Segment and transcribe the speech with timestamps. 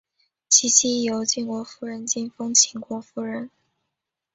[0.49, 3.51] 其妻亦由晋国夫人进封秦国夫人。